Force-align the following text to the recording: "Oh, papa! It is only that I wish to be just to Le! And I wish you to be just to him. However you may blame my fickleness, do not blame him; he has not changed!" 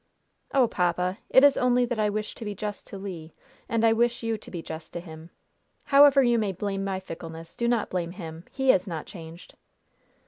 "Oh, 0.51 0.67
papa! 0.67 1.19
It 1.29 1.43
is 1.43 1.57
only 1.57 1.85
that 1.85 1.99
I 1.99 2.09
wish 2.09 2.33
to 2.33 2.43
be 2.43 2.55
just 2.55 2.87
to 2.87 2.97
Le! 2.97 3.29
And 3.69 3.85
I 3.85 3.93
wish 3.93 4.23
you 4.23 4.35
to 4.35 4.49
be 4.49 4.59
just 4.63 4.93
to 4.93 4.99
him. 4.99 5.29
However 5.83 6.23
you 6.23 6.39
may 6.39 6.53
blame 6.53 6.83
my 6.83 6.99
fickleness, 6.99 7.55
do 7.55 7.67
not 7.67 7.91
blame 7.91 8.13
him; 8.13 8.45
he 8.51 8.69
has 8.69 8.87
not 8.87 9.05
changed!" 9.05 9.53